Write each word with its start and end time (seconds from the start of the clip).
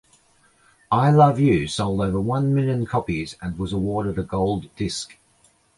I 0.91 1.11
Love 1.11 1.39
You, 1.39 1.67
sold 1.67 2.01
over 2.01 2.19
one 2.19 2.55
million 2.55 2.87
copies, 2.87 3.37
and 3.39 3.59
was 3.59 3.71
awarded 3.71 4.17
a 4.17 4.23
gold 4.23 4.75
disc. 4.75 5.15